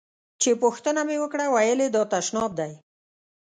[0.41, 2.73] چې پوښتنه مې وکړه ویل یې دا تشناب دی.